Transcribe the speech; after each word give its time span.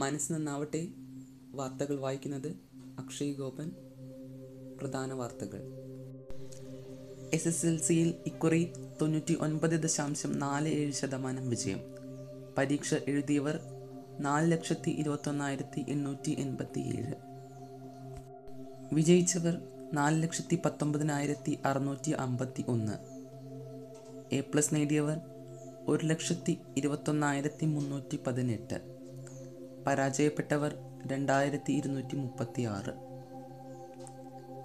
മനസ്സ് 0.00 0.32
നന്നാവട്ടെ. 0.32 0.88
വാർത്തകൾ 1.50 1.96
വായിക്കുന്നത് 1.98 2.48
അക്ഷയ് 2.98 3.34
ഗോപൻ. 3.34 3.70
പ്രധാന 4.80 5.12
വാർത്തകൾ. 5.12 5.62
എസ് 7.34 7.48
എസ് 7.48 7.66
എൽ 7.66 7.80
സിയിൽ 7.80 8.14
ഇക്കുറി 8.26 8.72
തൊണ്ണൂറ്റി 9.00 9.36
ഒൻപത് 9.40 9.70
ദശാംശം 9.70 10.38
നാല് 10.38 10.68
ഏഴ് 10.68 10.92
ശതമാനം 10.92 11.48
വിജയം. 11.48 11.78
പരീക്ഷ 12.58 12.94
എഴുതിയവർ 12.94 13.60
നാല് 14.20 14.52
ലക്ഷത്തി 14.52 14.90
ഇരുപത്തൊന്നായിരത്തി 14.90 15.84
എണ്ണൂറ്റി 15.88 16.30
എൺപത്തി 16.38 16.80
ഏഴ് 16.80 17.14
വിജയിച്ചവർ 18.92 19.62
നാല് 19.92 20.22
ലക്ഷത്തി 20.22 20.58
പത്തൊമ്പതിനായിരത്തി 20.64 21.58
അറുന്നൂറ്റി 21.64 22.10
അമ്പത്തി 22.10 22.64
ഒന്ന് 22.68 22.92
എ 24.34 24.40
പ്ലസ് 24.40 24.74
നേടിയവർ 24.74 25.18
ഒരു 25.88 26.06
ലക്ഷത്തി 26.06 26.58
ഇരുപത്തൊന്നായിരത്തി 26.76 27.66
മുന്നൂറ്റി 27.66 28.18
പതിനെട്ട് 28.26 28.97
പരാജയപ്പെട്ടവർ 29.88 30.78
രണ്ടായിരത്തി 31.06 31.72
ഇരുന്നൂറ്റി 31.72 32.16
മുപ്പത്തി 32.16 32.62
ആറ് 32.62 32.92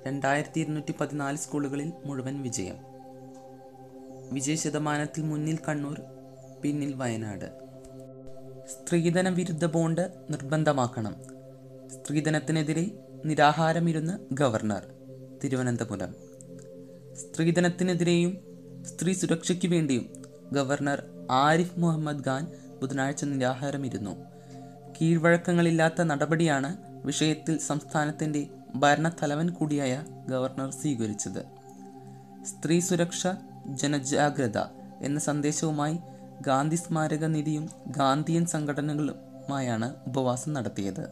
രണ്ടായിരത്തി 0.08 0.60
ഇരുന്നൂറ്റി 0.60 0.94
പതിനാല് 1.02 1.38
സ്കൂളുകളിൽ 1.38 1.94
മുഴുവൻ 2.06 2.42
വിജയം. 2.42 2.76
വിജയ 4.34 4.56
ശതമാനത്തിൽ 4.56 5.22
മുന്നിൽ 5.24 5.58
കണ്ണൂർ 5.70 6.02
പിന്നിൽ 6.62 6.94
വയനാട്. 6.94 7.46
സ്ത്രീധന 8.66 9.30
വിരുദ്ധ 9.30 9.66
ബോണ്ട് 9.66 10.14
നിർബന്ധമാക്കണം. 10.30 11.16
സ്ത്രീധനത്തിനെതിരെ 11.90 12.92
നിരാഹാരമിരുന്ന് 13.26 14.14
ഗവർണർ 14.32 14.86
തിരുവനന്തപുരം. 15.44 16.16
സ്ത്രീധനത്തിനെതിരെയും 17.16 18.38
സ്ത്രീ 18.84 19.14
സുരക്ഷയ്ക്ക് 19.14 19.68
വേണ്ടിയും 19.68 20.24
ഗവർണർ 20.54 21.04
ആരിഫ് 21.32 21.80
മുഹമ്മദ് 21.80 22.28
ഖാൻ 22.28 22.48
ബുധനാഴ്ച 22.82 23.24
നിരാഹാരമിരുന്നു. 23.24 24.33
കീഴ്വഴക്കങ്ങളില്ലാത്ത 25.02 26.02
നടപടിയാണ് 26.02 26.78
വിഷയത്തിൽ 27.06 27.58
സംസ്ഥാനത്തിന്റെ 27.58 28.48
ഭരണത്തലവൻ 28.76 29.50
കൂടിയായ 29.50 30.04
ഗവർണർ 30.30 30.70
സ്വീകരിച്ചത്. 30.72 31.44
സ്ത്രീ 32.46 32.80
സുരക്ഷ 32.80 33.28
ജനജാഗ്രത 33.68 34.58
എന്ന 35.02 35.20
സന്ദേശവുമായി 35.20 35.98
ഗാന്ധി 36.42 36.76
സ്മാരക 36.76 37.26
നിധിയും 37.26 37.70
ഗാന്ധിയൻ 37.88 38.46
സംഘടനകളുമായാണ് 38.46 39.96
ഉപവാസം 40.08 40.54
നടത്തിയത്. 40.54 41.08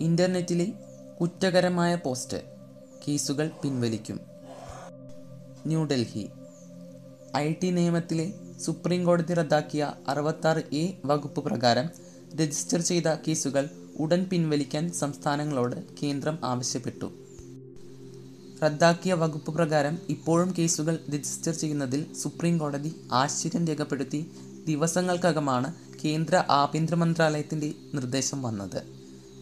ഇന്റർനെറ്റിലെ 0.00 0.72
കുറ്റകരമായ 1.20 1.96
പോസ്റ്റ് 1.96 2.42
കേസുകൾ 3.08 3.50
പിൻവലിക്കും. 3.62 4.20
ന്യൂഡൽഹി. 5.66 6.30
ഐ 7.36 7.52
ടി 7.52 7.70
നിയമത്തിലെ 7.70 8.32
സുപ്രീം 8.60 9.04
കോടതി 9.04 9.34
റദ്ദാക്കിയ 9.34 9.92
അറുപത്താറ് 10.08 10.74
എ 10.74 11.00
വകുപ്പ് 11.04 11.44
പ്രകാരം 11.44 12.03
രജിസ്റ്റർ 12.40 12.80
ചെയ്ത 12.80 13.08
കേസുകൾ 13.28 13.68
ഉടൻ 13.98 14.24
പിൻവലിക്കാൻ 14.24 14.92
സംസ്ഥാനങ്ങളോട് 14.92 15.76
കേന്ദ്രം 16.02 16.38
ആവശ്യപ്പെട്ടു. 16.44 17.12
റദ്ദാക്കിയ 18.62 19.12
വകുപ്പ് 19.12 19.54
പ്രകാരം 19.54 19.98
ഇപ്പോഴും 20.08 20.54
കേസുകൾ 20.58 20.98
രജിസ്റ്റർ 21.14 21.54
ചെയ്യുന്നതിൽ 21.54 22.14
സുപ്രീം 22.14 22.58
കോടതി 22.58 22.96
ആശ്ചര്യം 23.12 23.66
രേഖപ്പെടുത്തി 23.66 24.30
ദിവസങ്ങൾക്കകമാണ് 24.66 25.74
കേന്ദ്ര 26.04 26.44
ആഭ്യന്തര 26.50 26.94
മന്ത്രാലയത്തിന്റെ 26.94 27.74
നിർദ്ദേശം 27.94 28.42
വന്നത്. 28.42 28.82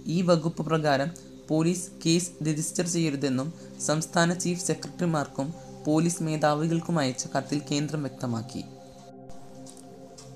ഈ 0.07 0.23
വകുപ്പ് 0.23 0.67
പ്രകാരം 0.67 1.11
പോലീസ് 1.48 1.89
കേസ് 2.07 2.45
രജിസ്റ്റർ 2.45 2.89
ചെയ്യരുതെന്നും 2.89 3.53
സംസ്ഥാന 3.81 4.35
ചീഫ് 4.35 4.67
സെക്രട്ടറിമാർക്കും 4.67 5.55
പോലീസ് 5.87 6.23
മേധാവികൾക്കും 6.23 6.98
അയച്ച 6.98 7.27
കത്തിൽ 7.27 7.63
കേന്ദ്രം 7.70 8.03
വ്യക്തമാക്കി. 8.03 8.65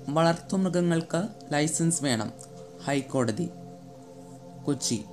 വളർത്തുമൃഗങ്ങൾക്ക് 0.09 1.27
ലൈസൻസ് 1.53 2.03
വേണം. 2.03 2.46
ഹൈക്കോടതി. 2.87 3.49
കൊച്ചി. 4.65 5.03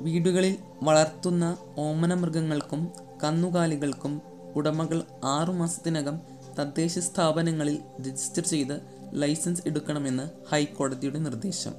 വീടുകളിൽ 0.00 0.56
വളർത്തുന്ന 0.82 1.58
ഓമന 1.78 2.14
മൃഗങ്ങൾക്കും 2.14 2.88
കന്നുകാലികൾക്കും 3.24 4.22
ഉടമകൾ 4.56 5.02
ആറുമാസത്തിനകം 5.24 6.20
തദ്ദേശ 6.60 6.98
സ്ഥാപനങ്ങളിൽ 6.98 7.78
രജിസ്റ്റർ 8.00 8.46
ചെയ്ത് 8.46 8.80
ലൈസൻസ് 9.14 9.62
എടുക്കണമെന്ന് 9.66 10.30
ഹൈക്കോടതിയുടെ 10.52 11.18
നിർദ്ദേശം. 11.18 11.74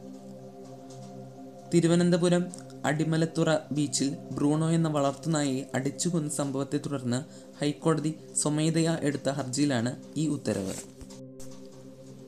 തിരുവനന്തപുരം 1.73 2.45
അടിമലത്തുറ 2.85 3.57
ബീച്ചിൽ 3.71 4.17
ബ്രൂണോ 4.31 4.69
എന്ന 4.69 4.87
വളർത്തുനായയെ 4.87 5.63
അടിച്ചുകൊന്ന 5.75 6.29
സംഭവത്തെ 6.29 6.77
തുടർന്ന് 6.77 7.23
ഹൈക്കോടതി 7.59 8.19
സ്വമേധയാ 8.35 8.97
എടുത്ത 9.01 9.29
ഹർജിയിലാണ് 9.29 9.95
ഈ 10.17 10.27
ഉത്തരവ്. 10.27 10.73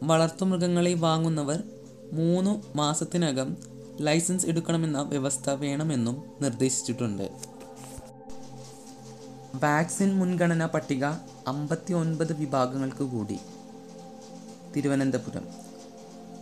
വളർത്തുമൃഗങ്ങളെ 0.03 0.93
വാങ്ങുന്നവർ 0.93 1.63
മൂന്നു 2.13 2.63
മാസത്തിനകം 2.75 3.57
ലൈസൻസ് 4.01 4.45
എടുക്കണമെന്ന 4.45 5.01
വ്യവസ്ഥ 5.01 5.49
വേണമെന്നും 5.49 6.23
നിർദ്ദേശിച്ചിട്ടുണ്ട്. 6.41 7.29
വാക്സിൻ 9.55 10.19
മുൻഗണനാ 10.19 10.65
പട്ടിക 10.65 11.05
അമ്പത്തി 11.47 11.93
ഒൻപത് 11.93 12.33
വിഭാഗങ്ങൾക്ക് 12.33 13.03
കൂടി. 13.03 13.39
തിരുവനന്തപുരം. 14.75 15.47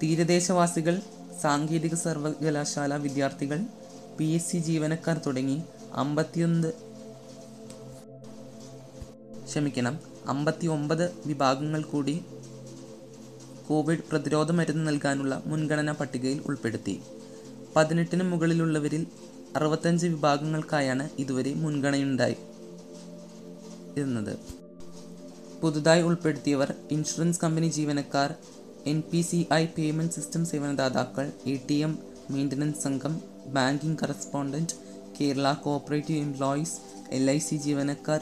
തീരദേശവാസികൾ 0.03 1.01
സാങ്കേതിക 1.41 1.95
സർവകലാശാല 1.95 2.95
വിദ്യാർത്ഥികൾ 2.95 3.59
പി 4.17 4.23
എസ് 4.23 4.51
സി 4.51 4.57
ജീവനക്കാർ 4.57 5.21
തുടങ്ങി 5.25 5.63
അമ്പത്തിയൊന്ന് 5.93 6.71
ക്ഷമിക്കണം 9.45 9.99
അമ്പത്തി 10.27 10.67
ഒമ്പത് 10.67 11.11
വിഭാഗങ്ങൾ 11.25 11.81
കൂടി 11.81 12.25
കോവിഡ് 13.69 14.05
പ്രതിരോധ 14.11 14.51
മരുന്ന് 14.51 14.87
നൽകാനുള്ള 14.87 15.33
മുൻഗണനാ 15.45 15.93
പട്ടികയിൽ 15.99 16.39
ഉൾപ്പെടുത്തി. 16.45 16.95
പതിനെട്ടിന് 17.75 18.23
മുകളിലുള്ളവരിൽ 18.23 19.03
അറുപത്തഞ്ച് 19.55 20.07
വിഭാഗങ്ങൾക്കായാണ് 20.07 21.09
ഇതുവരെ 21.19 21.53
മുൻഗണനയുണ്ടായി 21.53 22.37
ഇരുന്നത് 23.93 24.33
പുതുതായി 25.61 26.01
ഉൾപ്പെടുത്തിയവർ 26.01 26.69
ഇൻഷുറൻസ് 26.91 27.41
കമ്പനി 27.43 27.69
ജീവനക്കാർ 27.69 28.29
N 28.87 29.03
P 29.11 29.21
C 29.21 29.39
I 29.53 29.63
payment 29.77 30.13
system 30.13 30.45
സേവനദാതാക്കൾ 30.45 31.25
A 31.47 31.55
T 31.69 31.77
M 31.87 31.93
maintenance 32.31 32.83
സംഘം 32.83 33.13
banking 33.47 33.99
correspondent 34.03 34.75
Kerala 35.19 35.47
cooperative 35.63 36.19
employees 36.19 36.77
L 37.11 37.25
I 37.31 37.37
C 37.37 37.57
ജീവനക്കാർ 37.57 38.21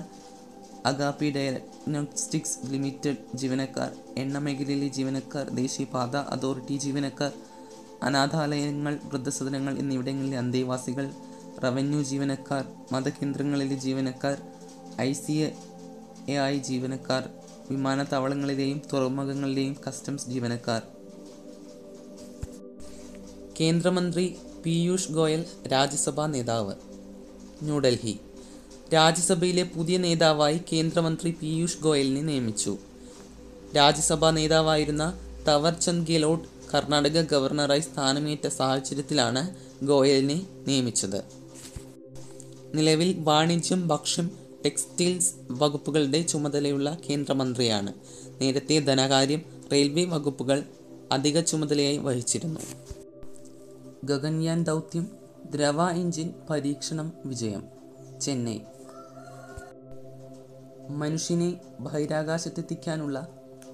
അഗാപ്പി 0.85 1.29
ഡയഗ്നോസ്റ്റിക്സ് 1.29 2.57
ലിമിറ്റഡ് 2.69 3.38
ജീവനക്കാർ 3.38 3.91
എണ്ണ 4.17 4.38
മേഖലയിലെ 4.38 4.88
ജീവനക്കാർ 4.88 5.49
ദേശീയപാത 5.49 6.15
അതോറിറ്റി 6.15 6.77
ജീവനക്കാർ 6.77 7.31
അനാഥാലയങ്ങൾ 8.03 8.99
വൃദ്ധസദനങ്ങൾ 9.03 9.77
എന്നിവിടങ്ങളിലെ 9.77 10.38
അന്തേവാസികൾ 10.38 11.11
റവന്യൂ 11.63 12.01
ജീവനക്കാർ 12.01 12.65
മതകേന്ദ്രങ്ങളിലെ 12.91 13.75
ജീവനക്കാർ 13.75 14.38
ഐ 15.01 15.13
സി 15.13 15.33
എ 15.33 16.33
ഐ 16.33 16.57
ജീവനക്കാർ 16.59 17.29
വിമാനത്താവളങ്ങളിലെയും 17.69 18.81
തുറമുഖങ്ങളിലെയും 18.94 19.77
കസ്റ്റംസ് 19.88 20.29
ജീവനക്കാർ. 20.29 20.81
കേന്ദ്രമന്ത്രി 23.59 24.35
പീയൂഷ് 24.65 25.11
ഗോയൽ 25.11 25.45
രാജ്യസഭാ 25.67 26.25
നേതാവ് 26.27 26.73
ന്യൂഡൽഹി. 27.63 28.19
രാജ്യസഭയിലെ 28.94 29.64
പുതിയ 29.64 29.98
നേതാവായി 29.98 30.59
കേന്ദ്രമന്ത്രി 30.74 31.36
പീയൂഷ് 31.42 31.78
ഗോയലിനെ 31.80 32.22
നിയമിച്ചു. 32.22 32.78
രാജ്യസഭാ 33.75 34.31
നേതാവായിരുന്ന 34.31 35.20
തവർചന്ദ് 35.48 36.08
ഗെലോട്ട് 36.08 36.48
കർണാടക 36.74 37.22
ഗവർണറായി 37.22 37.80
സ്ഥാനമേറ്റ 37.80 38.48
സാഹചര്യത്തിലാണ് 38.48 39.56
ഗോയലിനെ 39.86 40.48
നിയമിച്ചത്. 40.68 41.24
നിലവിൽ 42.74 43.16
വാണിജ്യം 43.20 43.88
ഭക്ഷ്യം 43.88 44.31
ടെക്സ്റ്റൈൽസ് 44.66 45.34
വകുപ്പുകളുടെ 45.52 46.22
ചുമതലയുള്ള 46.22 46.98
കേന്ദ്രമന്ത്രിയാണ്. 47.09 47.94
നേരത്തെ 48.42 48.80
ധനകാര്യം 48.80 49.42
റെയിൽവേ 49.72 50.06
വകുപ്പുകൾ 50.06 50.64
അധിക 51.12 51.40
ചുമതലയായി 51.40 51.98
വഹിച്ചിരുന്നു. 51.98 52.59
ഗഗൻയാൻ 54.04 54.63
ദൗത്യം 54.63 55.07
ദ്രവ 55.51 55.90
എഞ്ചിൻ 55.90 56.33
പരീക്ഷണം 56.50 57.13
വിജയം 57.25 57.63
ചെന്നൈ. 58.22 58.57
മനുഷ്യനെ 60.89 61.62
ബഹിരാകാശത്തെത്തിക്കാനുള്ള 61.80 63.28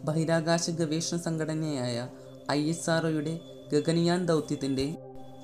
ബഹിരാകാശ 0.04 0.70
ഗവേഷണ 0.70 1.18
സംഘടനയായ 1.18 2.08
ഐ 2.52 2.70
എസ് 2.70 2.90
ആർ 2.90 3.06
ഒയുടെ 3.06 3.40
ഗഗനയാൻ 3.74 4.26
ദൗത്യത്തിന്റെ 4.26 4.98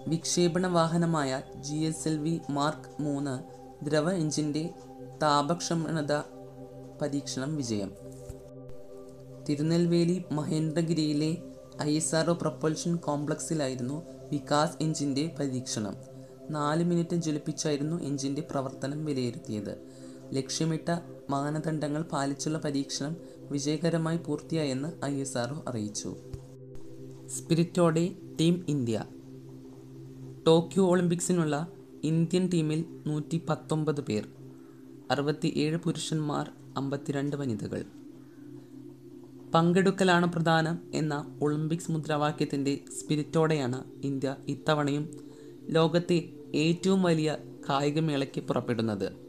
വിക്ഷേപണ 0.07 0.67
വാഹനമായ 0.67 1.41
G 1.55 1.75
S 1.75 2.07
L 2.07 2.17
V 2.17 2.39
mark 2.49 3.01
മൂന്ന് 3.01 3.59
ദ്രവ 3.85 4.11
എഞ്ചിന്റെ 4.11 4.69
താപക്ഷമണത 5.21 6.13
പരീക്ഷണം 7.01 7.55
വിജയം. 7.55 7.91
Tirunelveli 9.49 10.23
മഹേന്ദ്രഗിരിയിലെ 10.31 11.37
I 11.81 11.95
S 11.95 12.15
R 12.15 12.29
O 12.29 12.33
propulsion 12.33 12.95
കോംപ്ലക്സിലായിരുന്നു 12.95 14.03
Vikas 14.31 14.83
എഞ്ചിന്റെ 14.83 15.35
പരീക്ഷണം. 15.39 15.97
നാല് 16.49 16.83
മിനിറ്റ് 16.83 17.15
ജ്വലിപ്പിച്ചായിരുന്നു 17.15 18.03
എഞ്ചിന്റെ 18.03 18.41
പ്രവർത്തനം 18.41 19.05
വിലയിരുത്തിയത്. 19.05 19.77
ലക്ഷ്യമിട്ട 20.33 20.99
മാനദണ്ഡങ്ങൾ 21.29 22.01
പാലിച്ചുള്ള 22.01 22.57
പരീക്ഷണം 22.57 23.15
വിജയകരമായി 23.51 24.17
പൂർത്തിയായെന്ന് 24.17 25.05
ഐ 25.05 25.21
എസ് 25.21 25.37
ആർ 25.37 25.63
അറിയിച്ചു. 25.67 26.15
സ്പിരിറ്റോടെ 27.27 28.15
ടീം 28.39 28.65
ഇന്ത്യ. 28.67 29.05
ടോക്കിയോ 30.47 30.87
ഒളിമ്പിക്സിനുള്ള 30.87 31.67
ഇന്ത്യൻ 32.03 32.49
ടീമിൽ 32.53 32.85
നൂറ്റി 33.07 33.41
പത്തൊമ്പത് 33.49 34.01
പേർ 34.01 34.27
അറുപത്തി 35.11 35.53
ഏഴ് 35.55 35.77
പുരുഷന്മാർ 35.77 36.51
അമ്പത്തിരണ്ട് 36.77 37.35
വനിതകൾ. 37.35 37.85
പങ്കെടുക്കലാണ് 39.53 40.33
പ്രധാനം 40.33 40.79
എന്ന 40.93 41.37
ഒളിമ്പിക്സ് 41.41 41.91
മുദ്രാവാക്യത്തിന്റെ 41.91 42.79
സ്പിരിറ്റോടെയാണ് 42.99 43.83
ഇന്ത്യ 44.03 44.35
ഇത്തവണയും 44.47 45.09
ലോകത്തെ 45.63 46.29
ഏറ്റവും 46.55 47.03
വലിയ 47.03 47.37
കായികമേളയ്ക്ക് 47.69 48.41
പുറപ്പെടുന്നത്. 48.41 49.28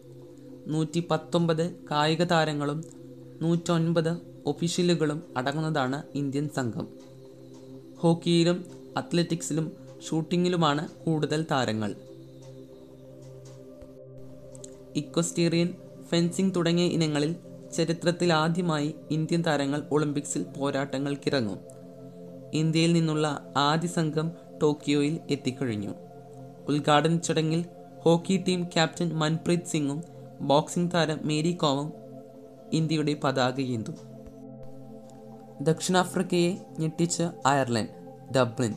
നൂറ്റി 0.71 1.05
പത്തൊമ്പത് 1.11 1.77
കായിക 1.91 2.25
താരങ്ങളും 2.25 2.85
നൂറ്റൊൻപത് 3.43 4.19
ഒഫീഷ്യലുകളും 4.47 5.23
അടങ്ങുന്നതാണ് 5.37 6.03
ഇന്ത്യൻ 6.15 6.49
സംഘം. 6.57 6.89
ഹോക്കിയിലും 7.99 8.65
അത്ലറ്റിക്സിലും 8.97 9.73
ഷൂട്ടിങ്ങിലുമാണ് 10.09 10.89
കൂടുതൽ 10.89 11.47
താരങ്ങൾ. 11.51 11.95
ഇക്വസ്റ്റീറിയൻ 14.97 15.75
ഫെൻസിംഗ് 16.09 16.55
തുടങ്ങിയ 16.55 16.87
ഇനങ്ങളിൽ 16.87 17.37
ചരിത്രത്തിൽ 17.77 18.33
ആദ്യമായി 18.33 18.95
ഇന്ത്യൻ 19.11 19.43
താരങ്ങൾ 19.43 19.83
ഒളിമ്പിക്സിൽ 19.91 20.43
പോരാട്ടങ്ങൾക്കിറങ്ങും. 20.43 21.59
ഇന്ത്യയിൽ 22.55 22.93
നിന്നുള്ള 22.93 23.53
ആദ്യ 23.57 23.89
സംഘം 23.89 24.33
ടോക്കിയോയിൽ 24.63 25.19
എത്തിക്കഴിഞ്ഞു. 25.31 25.95
ഉദ്ഘാടന 26.69 27.17
ചടങ്ങിൽ 27.17 27.65
ഹോക്കി 28.03 28.45
ടീം 28.49 28.65
ക്യാപ്റ്റൻ 28.65 29.09
മൻപ്രീത് 29.13 29.69
സിംഗും 29.69 30.20
ബോക്സിംഗ് 30.41 30.91
താരം 30.95 31.21
മേരി 31.23 31.53
കോമും 31.53 31.93
ഇന്ത്യയുടെ 32.73 33.17
പതാക 33.25 33.61
ഏന്തു. 33.61 33.93
ദക്ഷിണാഫ്രിക്കയെ 35.61 36.57
ഞെട്ടിച്ച് 36.79 37.23
അയർലൻഡ് 37.47 37.89
ഡബ്ലിൻ. 38.37 38.75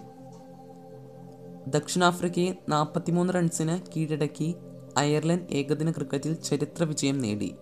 ദക്ഷിണാഫ്രിക്കയെ 1.67 2.53
നാൽപ്പത്തിമൂന്ന് 2.69 3.33
റൺസിന് 3.33 3.91
കീഴടക്കി 3.95 4.55
അയർലൻഡ് 4.97 5.53
ഏകദിന 5.53 5.91
ക്രിക്കറ്റിൽ 5.91 6.33
ചരിത്ര 6.33 6.83
വിജയം 6.83 7.19
നേടി. 7.19 7.55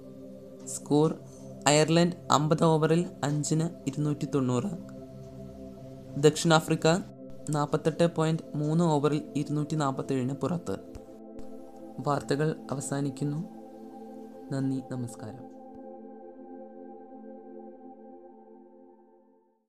സ്കോർ 0.66 1.18
അയർലൻഡ് 1.68 2.14
അമ്പത് 2.32 2.64
ഓവറിൽ 2.64 3.06
അഞ്ചിന് 3.24 3.70
ഇരുന്നൂറ്റി 3.88 4.28
തൊണ്ണൂറ് 4.36 4.72
ദക്ഷിണാഫ്രിക്ക 6.18 6.88
നാൽപ്പത്തെട്ട് 7.50 8.16
പോയിന്റ് 8.16 8.58
മൂന്ന് 8.58 8.84
ഓവറിൽ 8.84 9.22
ഇരുന്നൂറ്റി 9.36 9.76
നാൽപ്പത്തേഴിന് 9.76 10.34
പുറത്ത്. 10.34 10.80
വാർത്തകൾ 12.08 12.56
അവസാനിക്കുന്നു. 12.72 13.61
നന്ദി 14.52 14.84
നമസ്കാരം. 14.92 15.51